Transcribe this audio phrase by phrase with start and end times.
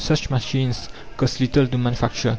[0.01, 2.29] Such machines cost little to manufacture.